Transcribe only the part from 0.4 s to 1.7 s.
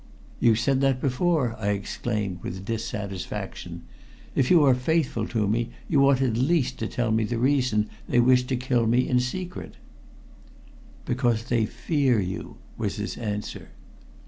said that before," I